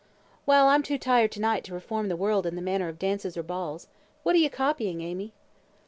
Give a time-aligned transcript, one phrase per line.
[0.47, 3.37] "Well, I'm too tired to night to reform the world in the matter of dances
[3.37, 3.87] or balls.
[4.23, 5.31] What are you copying, Amy?"